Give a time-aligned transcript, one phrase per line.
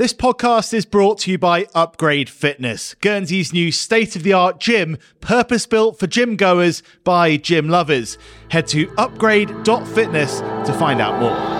[0.00, 4.58] This podcast is brought to you by Upgrade Fitness, Guernsey's new state of the art
[4.58, 8.16] gym, purpose built for gym goers by gym lovers.
[8.48, 11.59] Head to upgrade.fitness to find out more.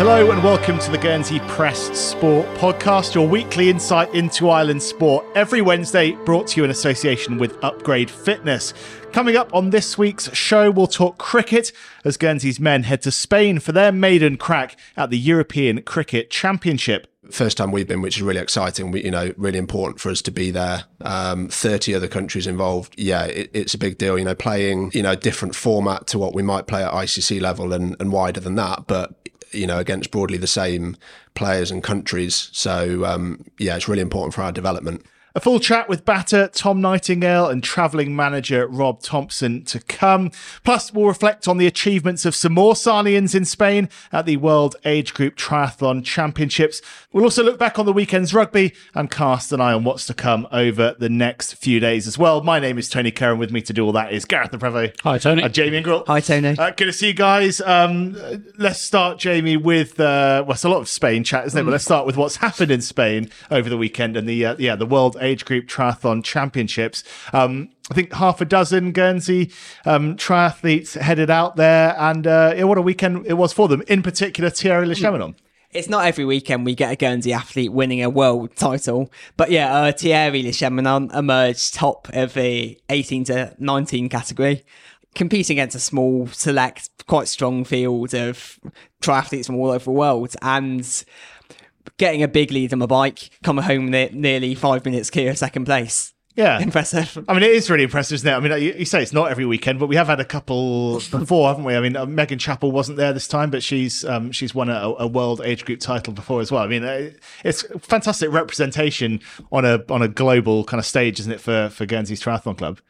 [0.00, 5.26] Hello and welcome to the Guernsey Press Sport Podcast, your weekly insight into island sport.
[5.34, 8.72] Every Wednesday, brought to you in association with Upgrade Fitness.
[9.12, 11.70] Coming up on this week's show, we'll talk cricket
[12.02, 17.06] as Guernsey's men head to Spain for their maiden crack at the European Cricket Championship.
[17.30, 18.92] First time we've been, which is really exciting.
[18.92, 20.84] We, you know, really important for us to be there.
[21.02, 22.94] Um, Thirty other countries involved.
[22.96, 24.18] Yeah, it, it's a big deal.
[24.18, 27.74] You know, playing you know different format to what we might play at ICC level
[27.74, 29.19] and, and wider than that, but
[29.52, 30.96] you know, against broadly the same
[31.34, 32.50] players and countries.
[32.52, 35.04] So, um, yeah, it's really important for our development.
[35.32, 40.32] A full chat with batter Tom Nightingale and travelling manager Rob Thomson to come.
[40.64, 44.74] Plus, we'll reflect on the achievements of some more Sarnians in Spain at the World
[44.84, 46.82] Age Group Triathlon Championships.
[47.12, 50.14] We'll also look back on the weekend's rugby and cast an eye on what's to
[50.14, 52.42] come over the next few days as well.
[52.42, 54.58] My name is Tony Curr, and with me to do all that is Gareth Le
[54.58, 55.00] Prevost.
[55.02, 55.44] Hi, Tony.
[55.44, 56.06] And Jamie Ingrouille.
[56.08, 56.58] Hi, Tony.
[56.58, 57.60] Uh, good to see you guys.
[57.60, 58.16] Um,
[58.58, 61.62] let's start, Jamie, with uh, well, it's a lot of Spain chat, isn't it?
[61.62, 64.74] But let's start with what's happened in Spain over the weekend and the uh, yeah
[64.74, 67.04] the World Age Group Triathlon Championships.
[67.32, 69.52] Um, I think half a dozen Guernsey
[69.84, 73.82] um, triathletes headed out there, and uh, what a weekend it was for them.
[73.88, 75.34] In particular, Thierry Le.
[75.72, 79.72] It's not every weekend we get a Guernsey athlete winning a world title, but yeah,
[79.72, 84.64] uh, Thierry Le emerged top of the 18 to 19 category,
[85.14, 88.58] competing against a small, select, quite strong field of
[89.00, 91.04] triathletes from all over the world, and
[91.96, 95.38] getting a big lead on my bike, coming home ne- nearly five minutes clear of
[95.38, 96.12] second place.
[96.36, 97.22] Yeah, Impressive.
[97.28, 98.32] I mean, it is really impressive, isn't it?
[98.32, 100.94] I mean, you, you say it's not every weekend, but we have had a couple
[101.10, 101.74] before, haven't we?
[101.74, 104.94] I mean, uh, Megan Chappell wasn't there this time, but she's um, she's won a,
[104.98, 106.62] a world age group title before as well.
[106.62, 107.10] I mean, uh,
[107.44, 109.20] it's fantastic representation
[109.50, 112.80] on a on a global kind of stage, isn't it, for for Guernsey's Triathlon Club?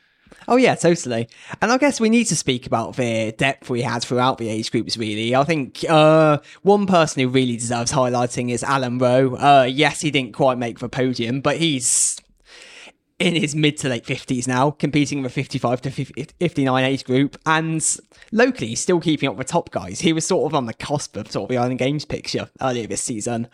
[0.49, 1.29] Oh yeah, totally.
[1.61, 4.71] And I guess we need to speak about the depth we had throughout the age
[4.71, 4.97] groups.
[4.97, 9.35] Really, I think uh, one person who really deserves highlighting is Alan Rowe.
[9.37, 12.21] Uh, yes, he didn't quite make the podium, but he's
[13.21, 17.37] in his mid to late 50s now, competing in the 55 to 59 age group,
[17.47, 17.87] and
[18.33, 20.01] locally he's still keeping up with top guys.
[20.01, 22.87] He was sort of on the cusp of sort of the Island Games picture earlier
[22.87, 23.47] this season.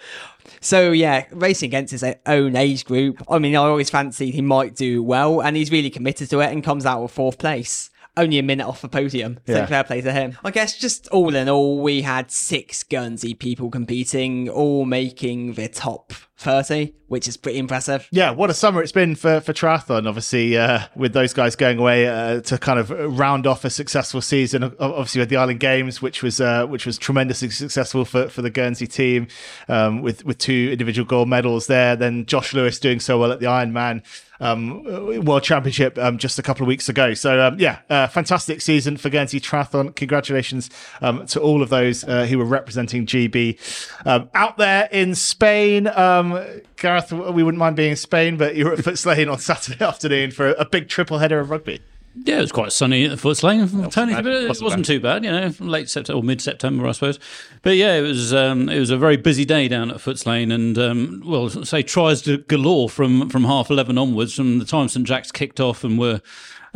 [0.61, 3.23] So yeah, racing against his own age group.
[3.29, 6.53] I mean, I always fancied he might do well, and he's really committed to it
[6.53, 9.39] and comes out with fourth place only a minute off the podium.
[9.47, 9.67] So Yeah.
[9.67, 10.39] fair play to him.
[10.43, 15.69] I guess just all in all, we had six Guernsey people competing, all making the
[15.69, 18.09] top 30, which is pretty impressive.
[18.11, 20.07] Yeah, what a summer it's been for for triathlon.
[20.07, 24.21] Obviously, uh, with those guys going away uh, to kind of round off a successful
[24.21, 24.65] season.
[24.79, 28.51] Obviously, with the Island Games, which was uh, which was tremendously successful for, for the
[28.51, 29.29] Guernsey team,
[29.69, 31.97] um, with with two individual gold medals there.
[31.97, 34.03] Then Josh Lewis doing so well at the Ironman
[34.41, 34.85] um,
[35.25, 37.15] World Championship um, just a couple of weeks ago.
[37.15, 39.95] So um, yeah, uh, fantastic season for Guernsey Triathlon.
[39.95, 40.71] Congratulations
[41.01, 43.59] um, to all of those uh, who were representing GB
[44.07, 45.87] um, out there in Spain.
[46.33, 49.39] Um, Gareth, we wouldn't mind being in Spain, but you were at Footes Lane on
[49.39, 51.81] Saturday afternoon for a big triple header of rugby.
[52.25, 54.15] Yeah, it was quite sunny at Footes Lane, Tony.
[54.15, 54.25] bad.
[54.25, 57.19] but It Wasn't wasn't, too bad, you know, late September or mid September, I suppose.
[57.61, 60.51] But yeah, it was um, it was a very busy day down at Footes Lane,
[60.51, 64.35] and um, well, say tries to galore from from half eleven onwards.
[64.35, 66.23] From the time St Jack's kicked off and were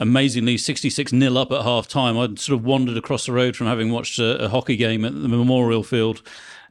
[0.00, 3.69] amazingly 66 nil up at half time, I'd sort of wandered across the road from
[3.69, 6.22] having watched a, a hockey game at the Memorial Field.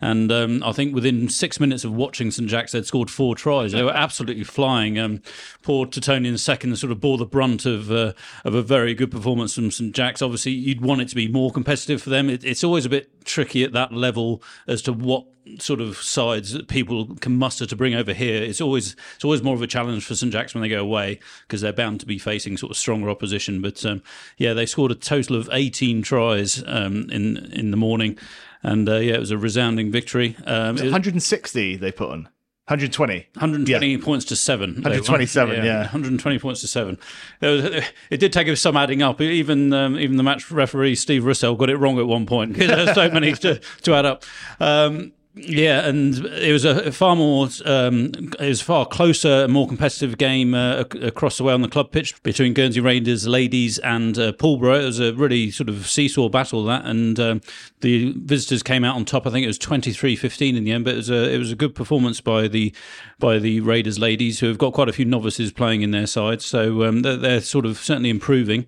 [0.01, 3.73] And um, I think within six minutes of watching St Jack's, they'd scored four tries.
[3.73, 4.97] They were absolutely flying.
[4.97, 5.21] Um,
[5.61, 8.13] poor Titonian second sort of bore the brunt of uh,
[8.45, 10.21] of a very good performance from St Jack's.
[10.21, 12.29] Obviously, you'd want it to be more competitive for them.
[12.29, 15.25] It, it's always a bit tricky at that level as to what
[15.59, 18.41] sort of sides that people can muster to bring over here.
[18.43, 21.19] It's always it's always more of a challenge for St Jack's when they go away
[21.47, 23.61] because they're bound to be facing sort of stronger opposition.
[23.61, 24.03] But um,
[24.37, 28.17] yeah, they scored a total of 18 tries um, in in the morning,
[28.63, 30.35] and uh, yeah, it was a resounding victory.
[30.45, 32.29] Um, it was 160 they put on.
[32.69, 33.27] 120.
[33.33, 34.75] 120 points to seven.
[34.75, 34.99] They won.
[34.99, 35.79] 127, yeah.
[35.79, 36.99] 120 points to seven.
[37.41, 39.19] It, was, it did take some adding up.
[39.21, 42.67] Even um, even the match referee Steve Russell got it wrong at one point because
[42.85, 44.23] there's so many to, to add up.
[44.59, 50.17] Um, Yeah, and it was a far more, um, it was far closer, more competitive
[50.17, 54.33] game uh, across the way on the club pitch between Guernsey Raiders ladies and uh,
[54.33, 54.81] Pulborough.
[54.81, 57.41] It was a really sort of seesaw battle that, and um,
[57.79, 59.25] the visitors came out on top.
[59.25, 61.55] I think it was 23-15 in the end, but it was a it was a
[61.55, 62.73] good performance by the
[63.17, 66.41] by the Raiders ladies, who have got quite a few novices playing in their side,
[66.41, 68.67] so um, they're, they're sort of certainly improving.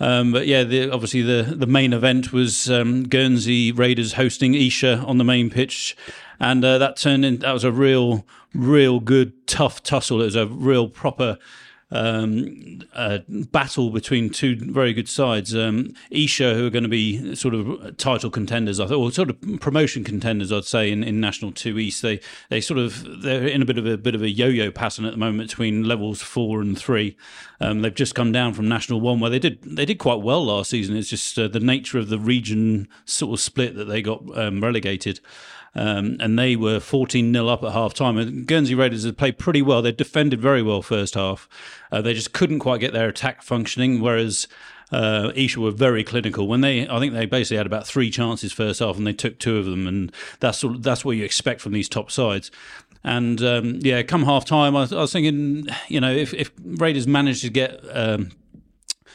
[0.00, 5.02] Um, but yeah, the, obviously the the main event was um, Guernsey Raiders hosting Esher
[5.06, 5.96] on the main pitch,
[6.38, 7.38] and uh, that turned in.
[7.38, 8.24] That was a real,
[8.54, 10.22] real good tough tussle.
[10.22, 11.38] It was a real proper
[11.90, 12.82] um,
[13.50, 15.54] battle between two very good sides.
[15.54, 20.04] Um, Esher, who are going to be sort of title contenders, or sort of promotion
[20.04, 22.02] contenders, I'd say, in, in National Two East.
[22.02, 22.20] They
[22.50, 25.12] they sort of they're in a bit of a bit of a yo-yo pattern at
[25.12, 27.16] the moment between levels four and three.
[27.60, 30.44] Um, they've just come down from National One, where they did they did quite well
[30.44, 30.96] last season.
[30.96, 34.62] It's just uh, the nature of the region sort of split that they got um,
[34.62, 35.20] relegated.
[35.74, 38.18] Um, and they were 14 0 up at half time.
[38.18, 39.82] And Guernsey Raiders had played pretty well.
[39.82, 41.48] They defended very well first half.
[41.92, 44.48] Uh, they just couldn't quite get their attack functioning, whereas
[44.90, 46.48] uh, Esher were very clinical.
[46.48, 49.38] When they, I think they basically had about three chances first half, and they took
[49.38, 52.50] two of them, and that's that's what you expect from these top sides.
[53.04, 57.06] And um, yeah, come half time, I, I, was thinking, you know, if, if Raiders
[57.06, 58.30] managed to get um,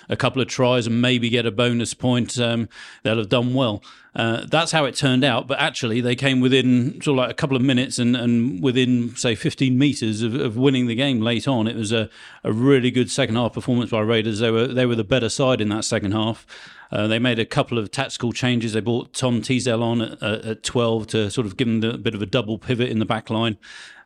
[0.09, 2.69] a couple of tries and maybe get a bonus point, um,
[3.03, 3.83] they'll have done well.
[4.15, 5.47] Uh, that's how it turned out.
[5.47, 9.15] But actually, they came within sort of like a couple of minutes and, and within,
[9.15, 11.67] say, 15 metres of, of winning the game late on.
[11.67, 12.09] It was a,
[12.43, 14.39] a really good second half performance by Raiders.
[14.39, 16.45] They were, they were the better side in that second half.
[16.93, 18.73] Uh, they made a couple of tactical changes.
[18.73, 22.13] They brought Tom Teasdale on at, at, 12 to sort of give them a bit
[22.13, 23.57] of a double pivot in the back line.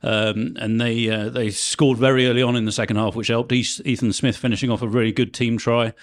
[0.04, 3.52] Um, and they uh, they scored very early on in the second half, which helped
[3.52, 5.94] Ethan Smith finishing off a really good team try.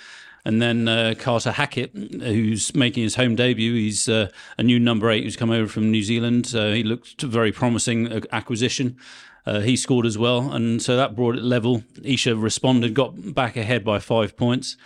[0.45, 4.29] And then uh, Carter Hackett, who's making his home debut, he's uh,
[4.59, 6.49] a new number eight who's come over from New Zealand.
[6.49, 8.99] He looked very promising acquisition.
[9.47, 11.83] Uh, he scored as well, and so that brought it level.
[12.05, 14.77] Esher responded, got back ahead by five points.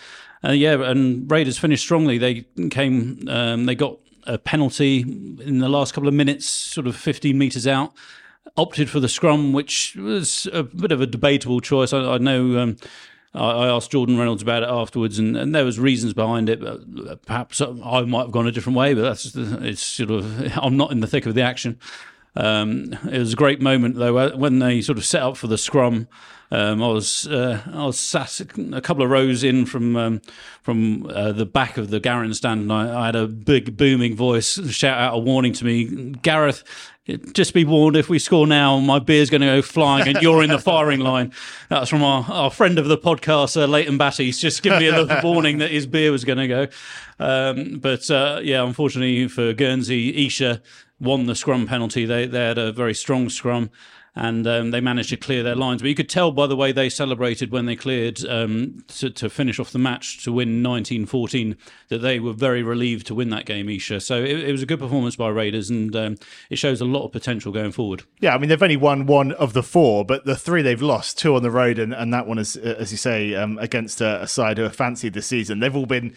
[0.44, 2.18] Uh, yeah, and Raiders finished strongly.
[2.18, 6.96] They came, um, they got a penalty in the last couple of minutes, sort of
[6.96, 7.92] 15 metres out.
[8.56, 11.92] Opted for the scrum, which was a bit of a debatable choice.
[11.92, 12.76] I, I know um,
[13.34, 16.60] I asked Jordan Reynolds about it afterwards, and, and there was reasons behind it.
[17.26, 20.92] Perhaps I might have gone a different way, but that's it's sort of I'm not
[20.92, 21.78] in the thick of the action.
[22.38, 25.58] Um, it was a great moment though when they sort of set up for the
[25.58, 26.06] scrum.
[26.50, 30.22] Um, I was uh, I was sat a couple of rows in from um,
[30.62, 34.16] from uh, the back of the Garron stand, and I, I, had a big booming
[34.16, 36.62] voice shout out a warning to me, Gareth.
[37.32, 40.42] Just be warned, if we score now, my beer's going to go flying, and you're
[40.42, 41.32] in the firing line.
[41.70, 44.26] That's from our, our friend of the podcast, uh, Leighton Batty.
[44.26, 46.66] He's just given me a little warning that his beer was going to go.
[47.18, 50.60] Um, but uh, yeah, unfortunately for Guernsey, Esher
[51.00, 52.04] won the scrum penalty.
[52.04, 53.70] They they had a very strong scrum
[54.18, 55.80] and um, they managed to clear their lines.
[55.80, 59.30] But you could tell by the way they celebrated when they cleared um, to, to,
[59.30, 61.56] finish off the match to win 1914
[61.88, 64.00] that they were very relieved to win that game, Esher.
[64.00, 66.16] So it, it was a good performance by Raiders, and um,
[66.50, 68.02] it shows a lot of potential going forward.
[68.18, 71.18] Yeah, I mean they've only won one of the four, but the three they've lost,
[71.18, 74.22] two on the road, and, and that one is, as you say, um, against a,
[74.22, 75.60] a side who are fancied this season.
[75.60, 76.14] They've all been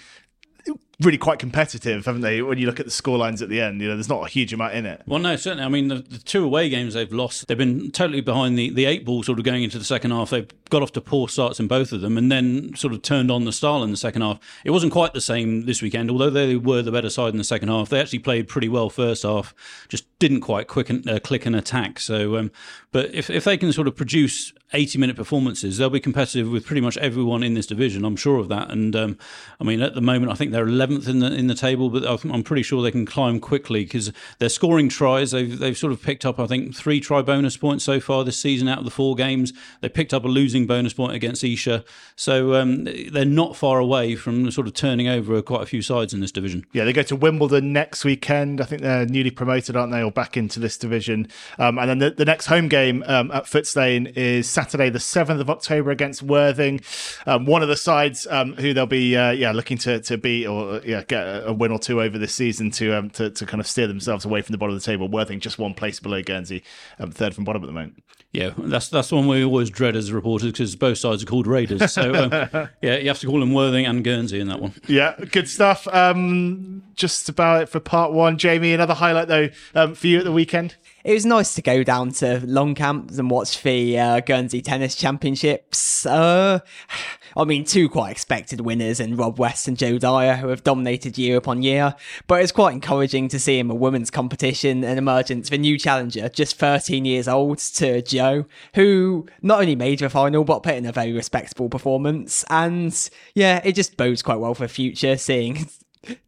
[1.02, 2.42] really quite competitive, haven't they?
[2.42, 4.30] When you look at the score lines at the end, you know, there's not a
[4.30, 5.02] huge amount in it.
[5.06, 5.63] Well, no, certainly.
[5.63, 8.86] I mean, the, the, two away games they've lost, they've been totally behind the, the
[8.86, 10.30] eight ball sort of going into the second half.
[10.30, 13.31] They've got off to poor starts in both of them and then sort of turned
[13.31, 14.40] on the style in the second half.
[14.63, 17.44] It wasn't quite the same this weekend, although they were the better side in the
[17.44, 17.90] second half.
[17.90, 19.56] They actually played pretty well first half,
[19.90, 22.00] just didn't quite quicken, uh, click an attack.
[22.00, 22.52] So, um,
[22.92, 26.65] but if, if they can sort of produce 80 minute performances, they'll be competitive with
[26.65, 28.05] pretty much everyone in this division.
[28.05, 28.69] I'm sure of that.
[28.72, 29.17] And um,
[29.60, 32.05] I mean, at the moment, I think they're 11th in the in the table, but
[32.25, 35.31] I'm pretty sure they can climb quickly because they're scoring tries.
[35.31, 38.38] They've they've sort of picked up, I think, three try bonus points so far this
[38.38, 39.53] season out of the four games.
[39.81, 41.84] They picked up a losing bonus point against Esher,
[42.15, 46.13] so um, they're not far away from sort of turning over quite a few sides
[46.13, 46.65] in this division.
[46.72, 48.62] Yeah, they go to Wimbledon next weekend.
[48.62, 51.27] I think they're newly promoted, aren't they, or back into this division?
[51.60, 55.00] Um, and then the, the next home game um, at Footes Lane is Saturday, the
[55.00, 56.82] seventh of October against Worthing.
[57.25, 60.46] Um, one of the sides um, who they'll be uh, yeah looking to to beat
[60.46, 63.60] or yeah get a win or two over this season to um, to, to kind
[63.60, 65.08] of steer themselves away from the bottom of the table.
[65.08, 66.63] Worthing just one place below Guernsey,
[67.00, 68.03] um, third from bottom at the moment.
[68.34, 71.48] Yeah, that's that's the one we always dread as reporters because both sides are called
[71.48, 71.91] Raiders.
[71.91, 72.32] So um,
[72.84, 74.74] yeah, you have to call them Worthing and Guernsey in that one.
[74.88, 75.88] Yeah, good stuff.
[75.88, 78.38] Um, just about it for part one.
[78.38, 81.84] Jamie, another highlight though um, for you at the weekend it was nice to go
[81.84, 86.05] down to Longcamps and watch the uh, Guernsey Tennis Championships.
[86.05, 86.60] Uh,
[87.38, 91.17] I mean, two quite expected winners in Rob West and Joe Dyer, who have dominated
[91.17, 91.96] year upon year.
[92.27, 95.79] But it's quite encouraging to see in a women's competition an emergence of a new
[95.79, 100.75] challenger, just 13 years old, to Joe, who not only made the final but put
[100.75, 102.43] in a very respectable performance.
[102.50, 105.70] And yeah, it just bodes quite well for the future, seeing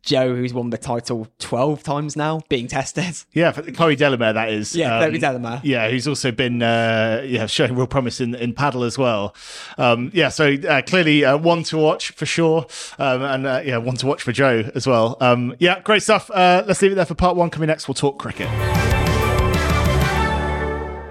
[0.03, 3.15] Joe, who's won the title 12 times now, being tested.
[3.33, 4.75] Yeah, for Chloe Delamere, that is.
[4.75, 5.61] Yeah, Chloe Delamere.
[5.63, 9.35] Yeah, who's also been uh, yeah showing real promise in, in padel as well.
[9.77, 12.67] Um, yeah, so uh, clearly uh, one to watch for sure,
[12.99, 15.17] um, and uh, yeah, one to watch for Joe as well.
[15.19, 16.29] Um, yeah, great stuff.
[16.29, 17.49] Uh, let's leave it there for part one.
[17.49, 18.49] Coming next, we'll talk cricket.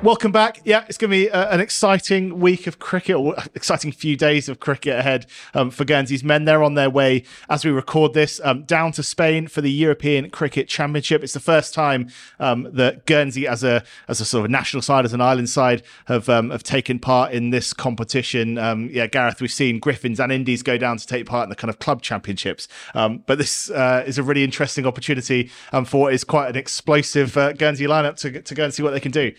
[0.02, 0.60] Welcome back.
[0.64, 4.48] Yeah, it's going to be uh, an exciting week of cricket, or exciting few days
[4.48, 6.44] of cricket ahead um, for Guernsey's men.
[6.44, 10.28] They're on their way as we record this um, down to Spain for the European
[10.30, 11.22] Cricket Championship.
[11.22, 12.08] It's the first time
[12.40, 15.84] um, that Guernsey, as a as a sort of national side, as an island side,
[16.06, 18.58] have um, have taken part in this competition.
[18.58, 21.54] Um, yeah, Gareth, we've seen Griffins and Indies go down to take part in the
[21.54, 22.66] kind of club championships,
[22.96, 25.48] um, but this uh, is a really interesting opportunity
[25.86, 28.90] for what is quite an explosive uh, Guernsey lineup to to go and see what
[28.90, 29.30] they can do.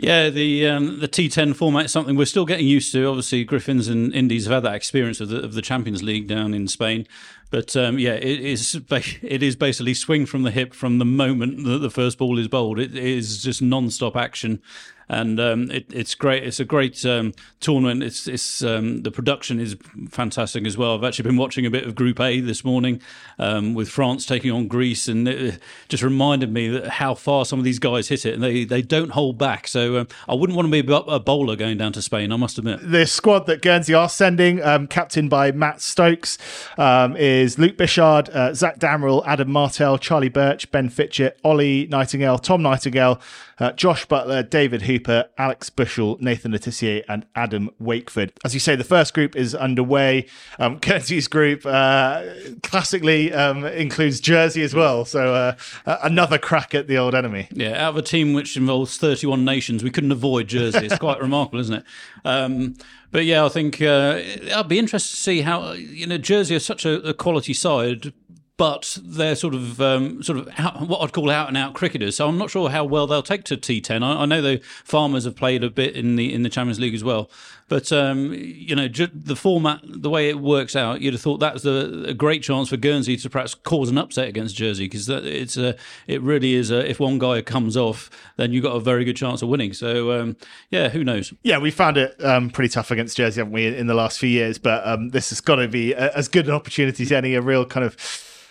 [0.00, 3.06] Yeah, the um, the T10 format is something we're still getting used to.
[3.06, 6.54] Obviously, Griffins and Indies have had that experience of the, of the Champions League down
[6.54, 7.04] in Spain,
[7.50, 11.64] but um, yeah, it is it is basically swing from the hip from the moment
[11.64, 12.78] that the first ball is bowled.
[12.78, 14.62] It is just non-stop action,
[15.08, 16.44] and um, it, it's great.
[16.44, 18.02] It's a great um, tournament.
[18.02, 19.76] It's it's um, the production is
[20.08, 20.94] fantastic as well.
[20.94, 23.00] I've actually been watching a bit of Group A this morning
[23.38, 27.64] um, with France taking on Greece, and it just reminded me how far some of
[27.64, 29.68] these guys hit it, and they they don't hold back.
[29.68, 32.32] So um, I wouldn't want to be a bowler going down to Spain.
[32.32, 32.80] I must admit.
[32.82, 36.38] The squad that Guernsey are sending, captained by Matt Stokes,
[36.78, 42.62] is Luke Bichard, uh, Zach Damrell, Adam Martell, Charlie Birch, Ben Fitchett, Ollie Nightingale, Tom
[42.62, 43.20] Nightingale,
[43.58, 48.30] uh, Josh Butler, David Hooper, Alex Bushell, Nathan Le Tissier, and Adam Wakeford.
[48.44, 50.26] As you say, the first group is underway.
[50.58, 50.80] Um,
[51.30, 52.24] group uh,
[52.64, 57.48] classically um, includes Jersey as well, so uh, another crack at the old enemy.
[57.52, 60.86] Yeah, out of a team which involves 31 nations, we couldn't avoid Jersey.
[60.86, 61.84] It's quite remarkable, isn't it?
[62.24, 62.74] Um,
[63.12, 64.20] but yeah, I think uh,
[64.54, 68.12] I'd be interested to see how you know Jersey is such a, a quality side,
[68.58, 72.16] but they're sort of um, sort of out, what I'd call out and out cricketers.
[72.16, 74.02] So I'm not sure how well they'll take to T10.
[74.02, 76.94] I, I, know the Farmers have played a bit in the in the Champions League
[76.94, 77.30] as well,
[77.68, 81.38] but um, you know ju- the format, the way it works out, you'd have thought
[81.38, 85.08] that's a, a great chance for Guernsey to perhaps cause an upset against Jersey because
[85.08, 85.76] it's a
[86.08, 89.16] it really is a, if one guy comes off, then you've got a very good
[89.16, 89.72] chance of winning.
[89.72, 90.36] So um,
[90.68, 91.32] yeah, who knows?
[91.44, 94.28] Yeah, we found it um, pretty tough against Jersey, haven't we, in the last few
[94.28, 94.58] years?
[94.58, 97.40] But um, this has got to be a, as good an opportunity as any, a
[97.40, 97.96] real kind of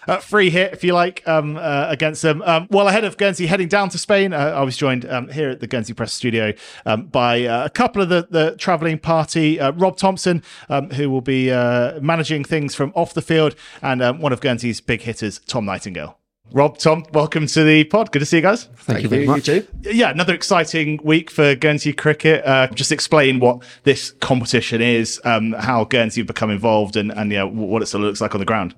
[0.08, 2.42] uh, free hit, if you like, um, uh, against them.
[2.44, 5.50] Um, well, ahead of Guernsey heading down to Spain, uh, I was joined um, here
[5.50, 6.54] at the Guernsey Press Studio
[6.86, 9.60] um, by uh, a couple of the, the travelling party.
[9.60, 14.02] Uh, Rob Thomson, um, who will be uh, managing things from off the field, and
[14.02, 16.18] um, one of Guernsey's big hitters, Tom Nightingale.
[16.52, 18.12] Rob, Tom, welcome to the pod.
[18.14, 18.64] Good to see you guys.
[18.64, 19.50] Thank, Thank you very much.
[19.50, 22.46] You yeah, another exciting week for Guernsey cricket.
[22.46, 27.34] Uh, just explain what this competition is, um, how Guernsey have become involved, and, and
[27.34, 28.76] yeah, what it sort of looks like on the ground.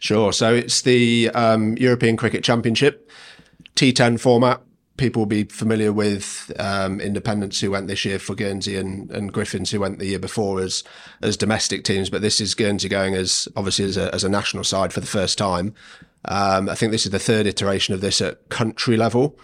[0.00, 0.32] Sure.
[0.32, 3.08] So it's the um, European Cricket Championship,
[3.76, 4.62] T10 format.
[4.96, 9.32] People will be familiar with um, Independents who went this year for Guernsey and, and
[9.32, 10.84] Griffins who went the year before as
[11.22, 12.10] as domestic teams.
[12.10, 15.06] But this is Guernsey going as obviously as a, as a national side for the
[15.06, 15.74] first time.
[16.26, 19.38] Um, I think this is the third iteration of this at country level.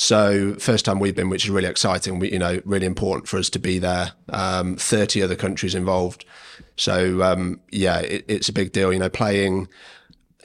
[0.00, 2.20] So first time we've been, which is really exciting.
[2.20, 4.12] We, you know, really important for us to be there.
[4.28, 6.24] Um, Thirty other countries involved.
[6.76, 8.92] So um, yeah, it, it's a big deal.
[8.92, 9.66] You know, playing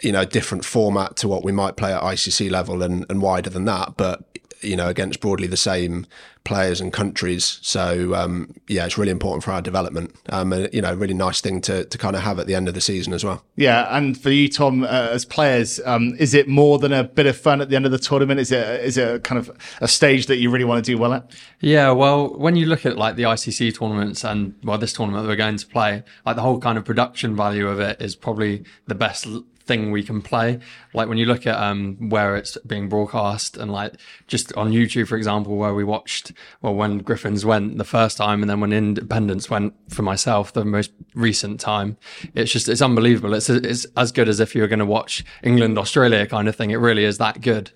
[0.01, 3.51] you know different format to what we might play at ICC level and, and wider
[3.51, 4.27] than that, but
[4.63, 6.05] you know against broadly the same
[6.43, 7.59] players and countries.
[7.61, 10.15] So um, yeah, it's really important for our development.
[10.29, 12.67] Um, and, you know, really nice thing to to kind of have at the end
[12.67, 13.43] of the season as well.
[13.55, 17.25] Yeah, and for you, Tom, uh, as players, um, is it more than a bit
[17.25, 18.39] of fun at the end of the tournament?
[18.39, 21.13] Is it is it kind of a stage that you really want to do well
[21.13, 21.31] at?
[21.59, 25.29] Yeah, well, when you look at like the ICC tournaments and well, this tournament that
[25.29, 28.63] we're going to play, like the whole kind of production value of it is probably
[28.87, 29.27] the best
[29.65, 30.59] thing we can play.
[30.93, 33.93] Like when you look at um, where it's being broadcast and like
[34.27, 38.41] just on YouTube, for example, where we watched, well, when Griffins went the first time
[38.41, 41.97] and then when Independents went for myself, the most recent time,
[42.35, 43.33] it's just, it's unbelievable.
[43.33, 46.55] It's, it's as good as if you were going to watch England, Australia kind of
[46.55, 46.71] thing.
[46.71, 47.71] It really is that good.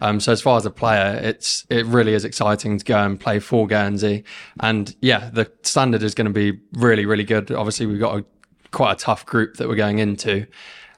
[0.00, 3.20] Um, so as far as a player, it's it really is exciting to go and
[3.20, 4.24] play for Guernsey,
[4.58, 7.52] and yeah, the standard is going to be really really good.
[7.52, 8.24] Obviously, we've got a
[8.72, 10.46] quite a tough group that we're going into,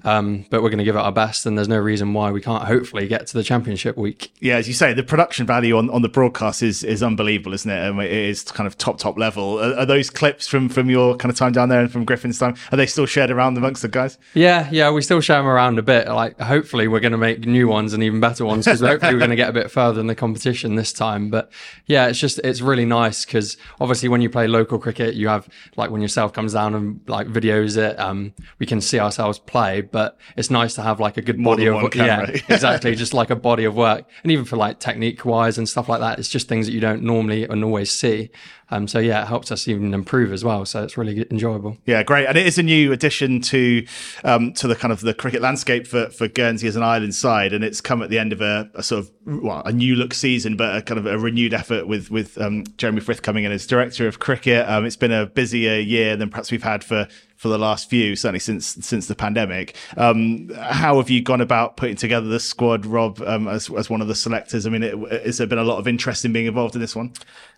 [0.05, 2.41] Um, but we're going to give it our best, and there's no reason why we
[2.41, 4.33] can't hopefully get to the championship week.
[4.41, 7.71] Yeah, as you say, the production value on, on the broadcast is is unbelievable, isn't
[7.71, 7.89] it?
[7.89, 9.59] And it is kind of top top level.
[9.59, 12.39] Are, are, those clips from from your kind of time down there and from Griffin's
[12.39, 12.55] time?
[12.71, 14.19] Are they still shared around amongst the guys?
[14.35, 16.07] Yeah, yeah, we still share them around a bit.
[16.09, 19.19] Like, hopefully, we're going to make new ones and even better ones because hopefully we're
[19.19, 21.31] going to get a bit further in the competition this time.
[21.31, 21.51] But
[21.87, 25.49] yeah, it's just it's really nice because obviously when you play local cricket, you have
[25.77, 29.81] like when yourself comes down and like videos it, um, we can see ourselves play.
[29.95, 31.95] But it's nice to have like a good More body of work.
[31.95, 35.69] yeah, exactly, just like a body of work, and even for like technique wise and
[35.69, 38.31] stuff like that, it's just things that you don't normally and always see.
[38.75, 40.65] Um, so yeah, it helps us even improve as well.
[40.65, 41.79] So it's really enjoyable.
[41.87, 43.87] Yeah, great, and it is a new addition to
[44.25, 47.53] um, to the kind of the cricket landscape for for Guernsey as an island side,
[47.53, 50.13] and it's come at the end of a, a sort of well, a new look
[50.13, 53.53] season, but a kind of a renewed effort with with um, Jeremy Frith coming in
[53.53, 54.69] as director of cricket.
[54.69, 58.17] Um, it's been a busier year than perhaps we've had for for the last few,
[58.17, 59.77] certainly since since the pandemic.
[59.97, 64.01] Um, how have you gone about putting together the squad, Rob, um, as as one
[64.01, 64.67] of the selectors?
[64.67, 66.97] I mean, it, has there been a lot of interest in being involved in this
[66.97, 67.13] one?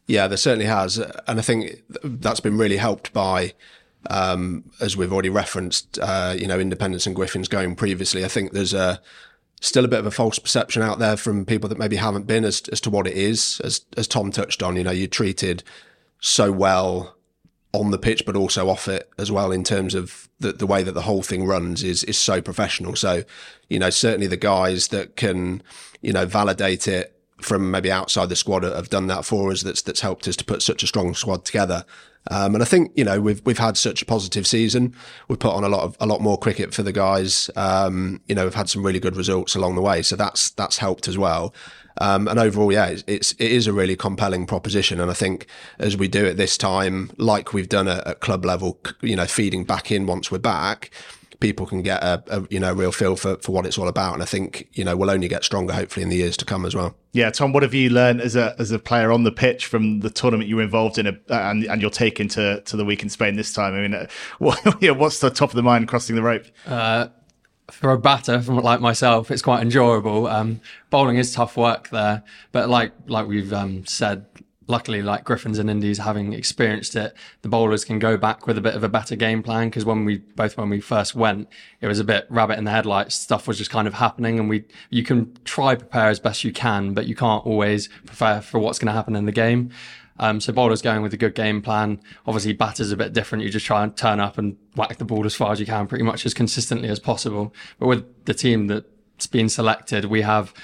[0.06, 3.54] Yeah, there certainly has, and I think that's been really helped by.
[4.08, 8.24] Um, as we've already referenced, uh, you know, Independents and Griffins going previously.
[8.24, 9.00] I think there's a
[9.60, 12.44] still a bit of a false perception out there from people that maybe haven't been
[12.44, 13.60] as as to what it is.
[13.64, 15.64] As as Tom touched on, you know, you're treated
[16.20, 17.16] so well
[17.72, 20.82] on the pitch, but also off it as well in terms of the, the way
[20.82, 22.94] that the whole thing runs is is so professional.
[22.94, 23.24] So,
[23.68, 25.62] you know, certainly the guys that can,
[26.00, 29.62] you know, validate it from maybe outside the squad have done that for us.
[29.62, 31.84] That's that's helped us to put such a strong squad together.
[32.30, 34.94] Um, and I think you know we've we've had such a positive season.
[35.28, 37.50] We've put on a lot of a lot more cricket for the guys.
[37.56, 40.78] Um, you know, we've had some really good results along the way, so that's that's
[40.78, 41.54] helped as well.
[41.98, 45.00] Um, and overall, yeah, it's, it's it is a really compelling proposition.
[45.00, 45.46] And I think
[45.78, 49.26] as we do it this time, like we've done at, at club level, you know,
[49.26, 50.90] feeding back in once we're back,
[51.40, 54.14] people can get a, a, you know real feel for, for what it's all about.
[54.14, 56.64] And I think you know we'll only get stronger hopefully in the years to come
[56.64, 56.94] as well.
[57.12, 60.00] Yeah, Tom, what have you learned as a as a player on the pitch from
[60.00, 63.02] the tournament you were involved in, uh, and and you're taking to to the week
[63.02, 63.74] in Spain this time?
[63.74, 64.06] I mean, uh,
[64.38, 66.46] what, yeah, what's the top of the mind crossing the rope?
[66.66, 67.08] Uh,
[67.70, 70.26] for a batter from like myself, it's quite enjoyable.
[70.28, 74.26] Um, bowling is tough work there, but like like we've um, said,
[74.66, 78.60] luckily, like Griffins and Indies having experienced it, the bowlers can go back with a
[78.60, 79.68] bit of a better game plan.
[79.68, 81.48] Because when we both when we first went,
[81.80, 83.14] it was a bit rabbit in the headlights.
[83.14, 86.52] Stuff was just kind of happening, and we you can try prepare as best you
[86.52, 89.70] can, but you can't always prepare for what's going to happen in the game.
[90.18, 92.00] Um, so bowlers going with a good game plan.
[92.26, 93.44] Obviously, batters a bit different.
[93.44, 95.86] You just try and turn up and whack the ball as far as you can,
[95.86, 97.54] pretty much as consistently as possible.
[97.78, 100.54] But with the team that's been selected, we have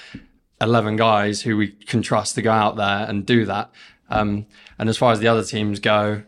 [0.61, 3.71] 11 guys who we can trust to go out there and do that.
[4.13, 4.45] Um,
[4.77, 6.23] and as far as the other teams go,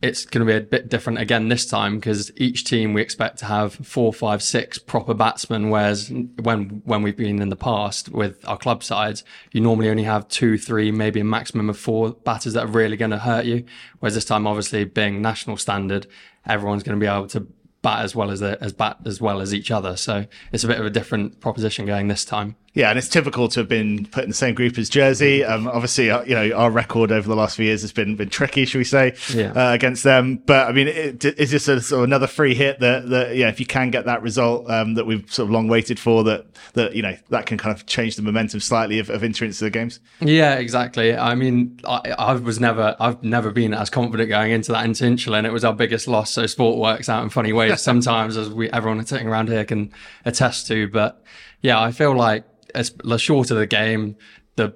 [0.00, 3.38] it's going to be a bit different again this time because each team we expect
[3.38, 5.70] to have four, five, six proper batsmen.
[5.70, 10.04] Whereas when when we've been in the past with our club sides, you normally only
[10.04, 13.44] have two, three, maybe a maximum of four batters that are really going to hurt
[13.44, 13.64] you.
[13.98, 16.06] Whereas this time, obviously being national standard,
[16.46, 17.46] everyone's going to be able to
[17.82, 19.96] bat as well as the, as bat as well as each other.
[19.96, 22.56] So it's a bit of a different proposition going this time.
[22.78, 25.42] Yeah, and it's typical to have been put in the same group as Jersey.
[25.42, 28.28] Um, obviously, uh, you know our record over the last few years has been been
[28.28, 29.50] tricky, should we say, yeah.
[29.50, 30.36] uh, against them.
[30.46, 33.48] But I mean, it, is this a, sort of another free hit that that yeah,
[33.48, 36.46] if you can get that result um, that we've sort of long waited for, that
[36.74, 39.64] that you know that can kind of change the momentum slightly of, of entering into
[39.64, 39.98] the games.
[40.20, 41.16] Yeah, exactly.
[41.16, 45.36] I mean, I, I, was never I've never been as confident going into that Interinsular,
[45.36, 46.30] and it was our biggest loss.
[46.30, 49.92] So sport works out in funny ways sometimes, as we everyone sitting around here can
[50.24, 50.86] attest to.
[50.86, 51.24] But
[51.60, 54.16] yeah, I feel like as the shorter the game,
[54.56, 54.74] the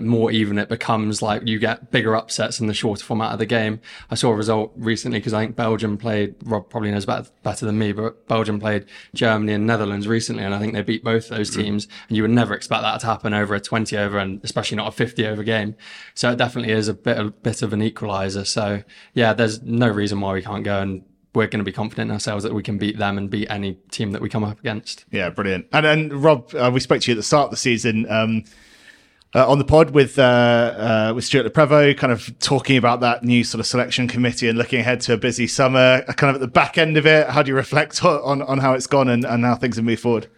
[0.00, 1.22] more even it becomes.
[1.22, 3.80] Like you get bigger upsets in the shorter format of the game.
[4.10, 6.34] I saw a result recently because I think Belgium played.
[6.44, 10.54] Rob probably knows better, better than me, but Belgium played Germany and Netherlands recently, and
[10.54, 11.62] I think they beat both those mm.
[11.62, 11.88] teams.
[12.08, 14.88] And you would never expect that to happen over a 20 over, and especially not
[14.88, 15.74] a 50 over game.
[16.14, 18.44] So it definitely is a bit a bit of an equalizer.
[18.44, 18.82] So
[19.14, 22.14] yeah, there's no reason why we can't go and we're going to be confident in
[22.14, 25.04] ourselves that we can beat them and beat any team that we come up against.
[25.10, 25.66] Yeah, brilliant.
[25.72, 28.10] And then Rob, uh, we spoke to you at the start of the season.
[28.10, 28.44] Um,
[29.34, 33.00] uh, on the pod with uh, uh, with Stuart Le Prevost, kind of talking about
[33.00, 36.04] that new sort of selection committee and looking ahead to a busy summer.
[36.06, 38.58] Uh, kind of at the back end of it, how do you reflect on on
[38.58, 40.28] how it's gone and, and how things have moved forward?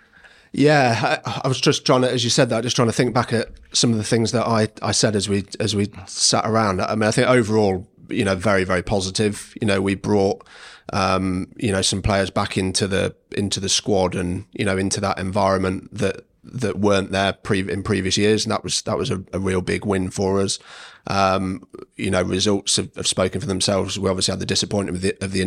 [0.52, 3.12] Yeah, I, I, was just trying to, as you said that, just trying to think
[3.12, 6.46] back at some of the things that I, I said as we as we sat
[6.46, 6.80] around.
[6.80, 9.52] I mean, I think overall, you know, very very positive.
[9.60, 10.46] You know, we brought
[10.92, 15.00] um, you know, some players back into the into the squad and you know into
[15.00, 19.10] that environment that that weren't there pre- in previous years, and that was that was
[19.10, 20.58] a, a real big win for us.
[21.06, 21.66] Um,
[21.96, 23.98] you know, results have, have, spoken for themselves.
[23.98, 25.42] We obviously had the disappointment of the, of the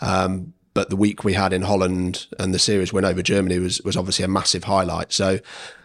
[0.00, 3.80] um, but the week we had in Holland and the series win over Germany was
[3.82, 5.12] was obviously a massive highlight.
[5.12, 5.38] So,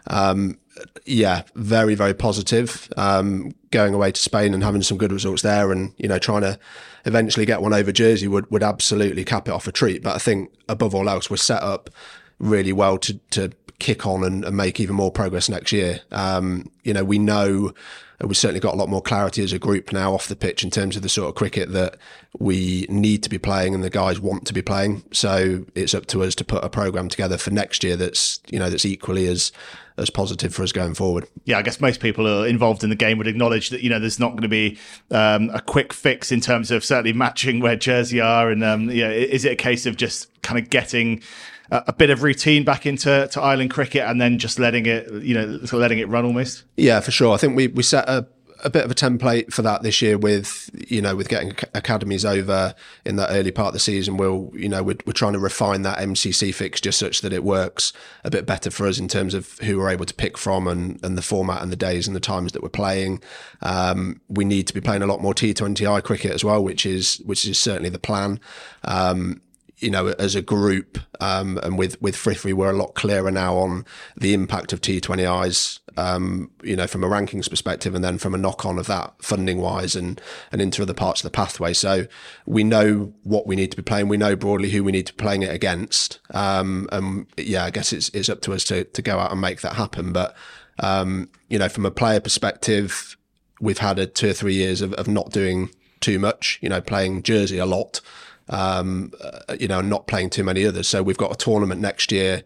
[0.06, 0.58] um,
[1.04, 2.92] yeah, very very positive.
[2.96, 6.42] Um, going away to Spain and having some good results there, and you know trying
[6.42, 6.58] to
[7.04, 10.02] eventually get one over Jersey would would absolutely cap it off a treat.
[10.02, 11.90] But I think above all else, we're set up
[12.38, 16.00] really well to to kick on and, and make even more progress next year.
[16.12, 17.72] Um, you know, we know
[18.20, 20.70] we've certainly got a lot more clarity as a group now off the pitch in
[20.70, 21.96] terms of the sort of cricket that
[22.38, 25.02] we need to be playing and the guys want to be playing.
[25.12, 28.58] So it's up to us to put a program together for next year that's you
[28.58, 29.52] know that's equally as
[29.96, 31.28] as positive for us going forward.
[31.44, 34.18] Yeah, I guess most people involved in the game would acknowledge that you know there's
[34.18, 34.78] not going to be
[35.10, 39.10] um, a quick fix in terms of certainly matching where Jersey are, and um, yeah,
[39.10, 41.22] is it a case of just kind of getting
[41.70, 45.34] a bit of routine back into to Ireland cricket and then just letting it, you
[45.34, 46.64] know, letting it run almost?
[46.76, 47.34] Yeah, for sure.
[47.34, 48.26] I think we, we set a,
[48.64, 52.24] a bit of a template for that this year with, you know, with getting academies
[52.24, 52.74] over
[53.04, 54.16] in that early part of the season.
[54.16, 57.92] We'll, you know, we're, we're trying to refine that MCC fixture such that it works
[58.24, 61.02] a bit better for us in terms of who we're able to pick from and,
[61.04, 63.22] and the format and the days and the times that we're playing.
[63.62, 67.16] Um, we need to be playing a lot more T20I cricket as well, which is,
[67.24, 68.40] which is certainly the plan.
[68.84, 69.40] Um,
[69.84, 73.54] you know, as a group, um, and with with FRIFRI, we're a lot clearer now
[73.58, 73.84] on
[74.16, 78.38] the impact of T20Is, um, you know, from a rankings perspective, and then from a
[78.38, 81.74] knock on of that funding wise, and and into other parts of the pathway.
[81.74, 82.06] So
[82.46, 84.08] we know what we need to be playing.
[84.08, 86.18] We know broadly who we need to be playing it against.
[86.32, 89.40] Um, and yeah, I guess it's it's up to us to to go out and
[89.40, 90.14] make that happen.
[90.14, 90.34] But
[90.78, 93.18] um, you know, from a player perspective,
[93.60, 95.68] we've had a two or three years of, of not doing
[96.00, 96.58] too much.
[96.62, 98.00] You know, playing Jersey a lot
[98.48, 100.88] um, uh, you know, not playing too many others.
[100.88, 102.42] So we've got a tournament next year.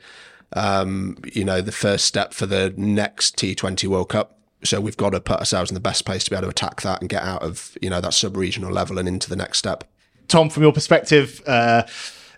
[0.54, 4.38] Um, you know, the first step for the next T20 World Cup.
[4.64, 6.80] So we've got to put ourselves in the best place to be able to attack
[6.82, 9.84] that and get out of you know that sub-regional level and into the next step.
[10.26, 11.42] Tom, from your perspective.
[11.46, 11.84] Uh,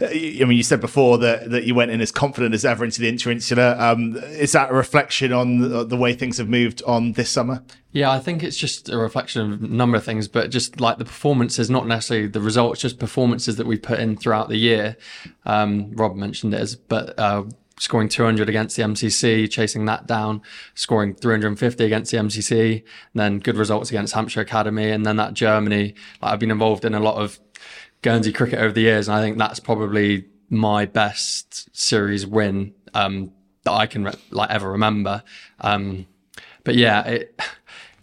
[0.03, 3.01] I mean, you said before that, that you went in as confident as ever into
[3.01, 3.79] the Interinsular.
[3.79, 7.63] Um, is that a reflection on the, way things have moved on this summer?
[7.93, 10.97] Yeah, I think it's just a reflection of a number of things, but just like
[10.97, 14.97] the performances, not necessarily the results, just performances that we put in throughout the year.
[15.45, 17.45] Um, Rob mentioned it, as, but uh,
[17.79, 20.41] scoring 200 against the MCC, chasing that down,
[20.75, 22.85] scoring 350 against the MCC,
[23.15, 25.95] then good results against Hampshire Academy, and then that Germany.
[26.23, 27.39] Like I've been involved in a lot of
[28.03, 33.33] Guernsey cricket over the years, and I think that's probably my best series win um,
[33.65, 35.23] that I can re- like ever remember.
[35.61, 36.07] Um,
[36.65, 37.41] but yeah, it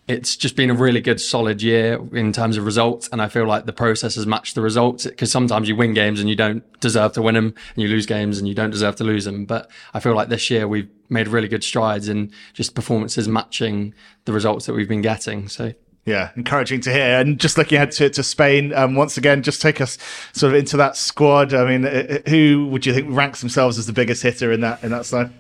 [0.08, 3.46] it's just been a really good, solid year in terms of results, and I feel
[3.46, 5.06] like the process has matched the results.
[5.06, 8.06] Because sometimes you win games and you don't deserve to win them, and you lose
[8.06, 9.46] games and you don't deserve to lose them.
[9.46, 13.94] But I feel like this year we've made really good strides in just performances matching
[14.26, 15.50] the results that we've been getting.
[15.50, 15.74] So
[16.08, 17.20] yeah, encouraging to hear.
[17.20, 19.98] And just looking ahead to, to Spain, um, once again, just take us
[20.32, 21.54] sort of into that squad.
[21.54, 21.90] I mean, uh,
[22.26, 25.06] uh, who would you think ranks themselves as the biggest hitter in that in that
[25.06, 25.32] side?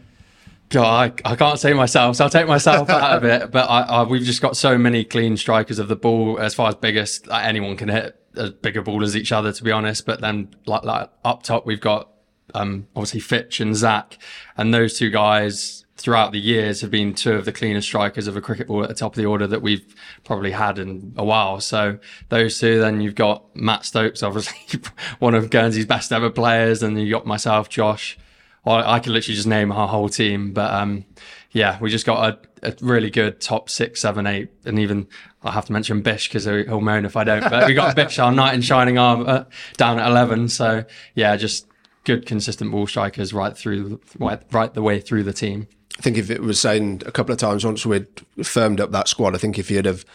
[0.67, 3.49] God, I, I can't say myself, so I'll take myself out of it.
[3.51, 6.67] But I, I, we've just got so many clean strikers of the ball as far
[6.67, 7.27] as biggest.
[7.27, 10.05] Like anyone can hit as big a bigger ball as each other, to be honest.
[10.05, 12.11] But then, like, like up top, we've got
[12.53, 14.17] um, obviously Fitch and Zach,
[14.57, 18.37] and those two guys throughout the years have been two of the cleanest strikers of
[18.37, 21.25] a cricket ball at the top of the order that we've probably had in a
[21.25, 21.59] while.
[21.59, 21.97] So
[22.29, 24.79] those two, then you've got Matt Stokes, obviously
[25.19, 28.17] one of Guernsey's best ever players, and you got myself, Josh.
[28.63, 31.05] Well, I could literally just name our whole team, but um,
[31.51, 35.07] yeah, we just got a, a, really good top six, seven, eight, and even
[35.41, 37.49] I have to mention Bish because he'll moan if I don't.
[37.49, 40.49] But we got Bish, our knight in shining armor, down at eleven.
[40.49, 40.83] So
[41.15, 41.65] yeah, just
[42.03, 45.67] good, consistent ball strikers right through, right, right the way through the team.
[45.97, 48.07] I think if it was saying a couple of times once we'd
[48.43, 50.05] firmed up that squad, I think if you'd have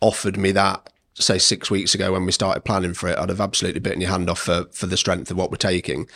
[0.00, 3.40] offered me that, say six weeks ago when we started planning for it, I'd have
[3.40, 6.06] absolutely bitten your hand off for, for the strength of what we're taking.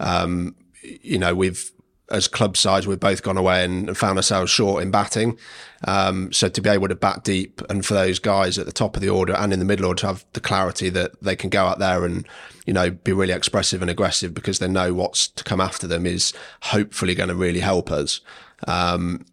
[0.00, 1.70] Um, you know, we've,
[2.10, 5.38] as club sides, we've both gone away and found ourselves short in batting.
[5.86, 8.96] Um, so to be able to bat deep and for those guys at the top
[8.96, 11.50] of the order and in the middle order to have the clarity that they can
[11.50, 12.26] go out there and,
[12.66, 16.06] you know, be really expressive and aggressive because they know what's to come after them
[16.06, 18.20] is hopefully going to really help us.
[18.66, 19.24] Um,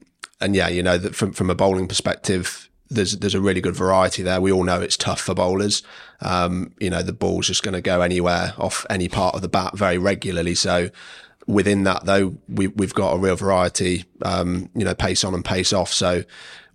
[0.41, 3.75] and yeah, you know, that from, from a bowling perspective, there's there's a really good
[3.75, 4.41] variety there.
[4.41, 5.83] We all know it's tough for bowlers.
[6.21, 9.49] Um, you know, the ball's just going to go anywhere off any part of the
[9.49, 10.55] bat very regularly.
[10.55, 10.89] So
[11.45, 14.05] within that, though, we we've got a real variety.
[14.23, 15.91] Um, you know, pace on and pace off.
[15.91, 16.23] So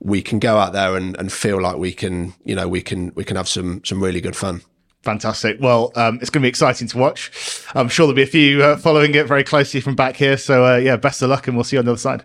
[0.01, 3.13] we can go out there and, and feel like we can, you know, we can
[3.15, 4.63] we can have some some really good fun.
[5.03, 5.59] Fantastic.
[5.61, 7.31] Well, um, it's going to be exciting to watch.
[7.75, 10.39] I'm sure there'll be a few uh, following it very closely from back here.
[10.39, 12.25] So, uh, yeah, best of luck, and we'll see you on the other side.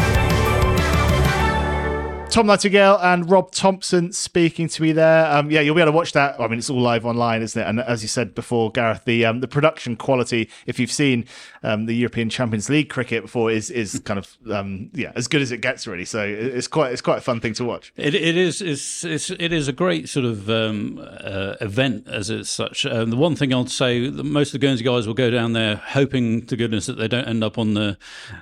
[2.31, 5.29] Tom Nightingale and Rob Thomson speaking to me there.
[5.29, 6.39] Um, yeah, you'll be able to watch that.
[6.39, 7.67] I mean, it's all live online, isn't it?
[7.67, 11.25] And as you said before, Gareth, the um, the production quality, if you've seen
[11.61, 15.41] um, the European Champions League cricket before, is is kind of um, yeah as good
[15.41, 16.05] as it gets really.
[16.05, 17.91] So it's quite it's quite a fun thing to watch.
[17.97, 22.29] It, it is it's, it's it is a great sort of um, uh, event as
[22.29, 22.85] it's such.
[22.85, 25.75] Um, the one thing I'll say, most of the Guernsey guys will go down there
[25.75, 27.97] hoping to goodness that they don't end up on the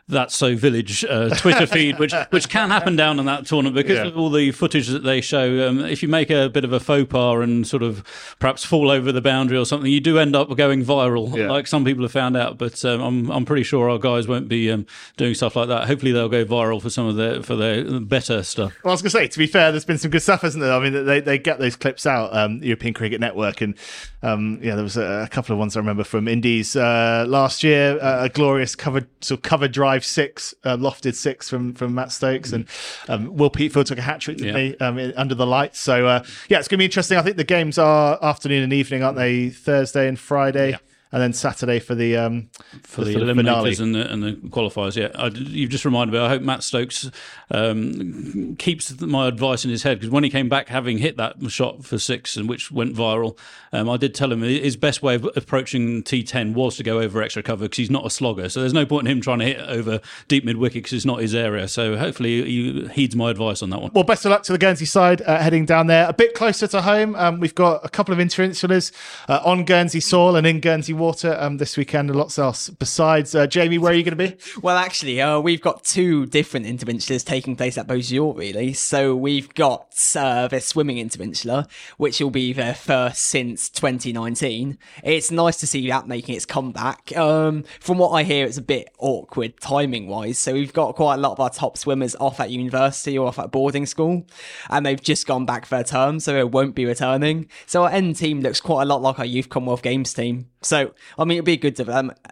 [0.07, 3.97] That's So Village uh, Twitter feed, which which can happen down in that tournament because
[3.97, 4.07] yeah.
[4.07, 5.67] of all the footage that they show.
[5.67, 8.03] Um, if you make a bit of a faux pas and sort of
[8.39, 11.49] perhaps fall over the boundary or something, you do end up going viral, yeah.
[11.49, 12.57] like some people have found out.
[12.57, 14.85] But um, I'm I'm pretty sure our guys won't be um,
[15.17, 15.87] doing stuff like that.
[15.87, 18.73] Hopefully, they'll go viral for some of their for their better stuff.
[18.83, 20.61] Well, I was going to say, to be fair, there's been some good stuff, hasn't
[20.61, 20.73] there?
[20.73, 23.75] I mean, they they get those clips out, um, European Cricket Network, and
[24.21, 27.63] um, yeah, there was a, a, couple of ones I remember from Indies uh, last
[27.63, 27.97] year.
[28.01, 32.11] Uh, a glorious covered sort of cover drive six, uh, lofted six from from Matt
[32.11, 32.67] Stokes, and
[33.07, 34.71] um, Will Peatfield took a hat trick yeah.
[34.79, 35.79] um, under the lights.
[35.79, 37.17] So uh, yeah, it's going to be interesting.
[37.17, 39.49] I think the games are afternoon and evening, aren't they?
[39.49, 40.71] Thursday and Friday.
[40.71, 40.77] Yeah
[41.11, 42.49] and then Saturday for the um,
[42.83, 44.95] for the, the eliminators and the, and the qualifiers.
[44.95, 46.19] Yeah, I, you've just reminded me.
[46.19, 47.09] I hope Matt Stokes
[47.49, 51.35] um, keeps my advice in his head because when he came back, having hit that
[51.49, 53.37] shot for six and which went viral,
[53.73, 57.23] um, I did tell him his best way of approaching T10 was to go over
[57.23, 58.47] extra cover because he's not a slogger.
[58.49, 61.05] So there's no point in him trying to hit over deep mid wicket because it's
[61.05, 61.67] not his area.
[61.67, 63.91] So hopefully he heeds my advice on that one.
[63.93, 66.67] Well, best of luck to the Guernsey side uh, heading down there a bit closer
[66.67, 67.15] to home.
[67.15, 68.91] Um, we've got a couple of interinsulars
[69.27, 73.33] uh, on Guernsey soil and in Guernsey water um, this weekend and lots else besides.
[73.33, 74.37] Uh, Jamie, where are you going to be?
[74.61, 78.73] Well, actually, uh, we've got two different interinsulars taking place at Beausejour, really.
[78.73, 84.77] So we've got uh, the swimming interinsular, which will be their first since 2019.
[85.03, 87.15] It's nice to see that making its comeback.
[87.17, 90.37] Um, from what I hear, it's a bit awkward timing wise.
[90.37, 93.39] So we've got quite a lot of our top swimmers off at university or off
[93.39, 94.25] at boarding school,
[94.69, 97.47] and they've just gone back for a term, so it won't be returning.
[97.65, 100.49] So our end team looks quite a lot like our Youth Commonwealth Games team.
[100.61, 101.75] So, I mean, it'd be a good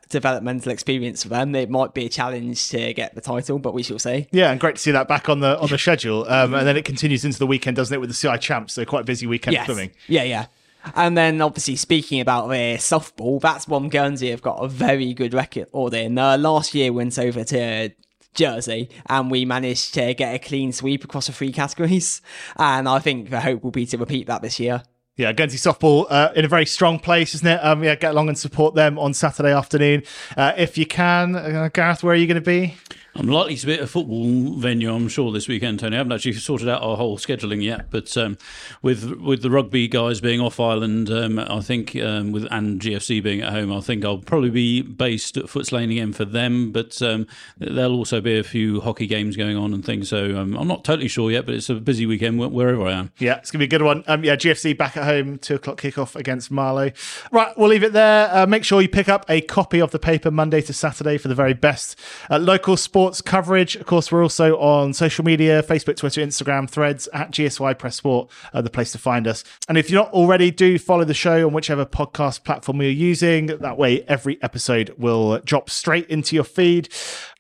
[0.10, 1.56] developmental experience for them.
[1.56, 4.28] It might be a challenge to get the title, but we shall see.
[4.32, 6.26] Yeah, and great to see that back on the on the schedule.
[6.28, 8.74] Um, and then it continues into the weekend, doesn't it, with the CI champs?
[8.74, 9.66] So quite a busy weekend yes.
[9.66, 9.92] swimming.
[10.08, 10.48] Yeah, yeah.
[10.96, 15.34] And then, obviously, speaking about their softball, that's one Guernsey have got a very good
[15.34, 16.18] record in.
[16.18, 17.92] Uh, last year went over to
[18.34, 22.22] Jersey, and we managed to get a clean sweep across the three categories.
[22.56, 24.84] And I think the hope will be to repeat that this year.
[25.18, 27.58] Yeah, Guernsey softball uh, in a very strong place, isn't it?
[27.64, 30.04] Um, yeah, get along and support them on Saturday afternoon
[30.38, 31.36] uh, if you can.
[31.36, 32.78] Uh, Gareth, where are you going to be?
[33.18, 35.96] I'm likely to be at a football venue, I'm sure, this weekend, Tony.
[35.96, 38.38] I haven't actually sorted out our whole scheduling yet, but um,
[38.84, 43.24] with with the rugby guys being off island, um, I think, um, with and GFC
[43.24, 46.72] being at home, I think I'll probably be based at Footes Lane again for them.
[46.72, 47.26] But um,
[47.58, 50.84] there'll also be a few hockey games going on and things, so um, I'm not
[50.84, 51.48] totally sure yet.
[51.48, 53.12] But it's a busy weekend wherever I am.
[53.18, 54.04] Yeah, it's gonna be a good one.
[54.06, 56.92] Um, yeah, GFC back at home, two o'clock kickoff against Marlow.
[57.32, 58.30] Right, we'll leave it there.
[58.32, 61.30] Uh, make sure you pick up a copy of the paper Monday to Saturday for
[61.30, 62.00] the very best
[62.30, 67.08] uh, local sports coverage of course, we're also on social media Facebook, Twitter, Instagram, threads
[67.14, 69.44] at GSY Press Sport, uh, the place to find us.
[69.70, 73.48] And if you're not already, do follow the show on whichever podcast platform you're using.
[73.48, 76.90] That way, every episode will drop straight into your feed.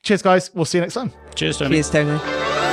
[0.03, 0.53] Cheers, guys.
[0.53, 1.11] We'll see you next time.
[1.35, 1.75] Cheers, Tony.
[1.75, 2.66] Cheers, Tony.